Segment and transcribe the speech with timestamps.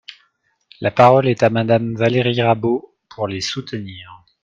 [0.79, 4.23] La parole est à Madame Valérie Rabault, pour les soutenir.